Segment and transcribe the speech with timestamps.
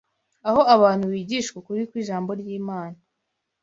[0.47, 2.97] Aho abantu bigishwa ukuri kw’ijambo ry’Imana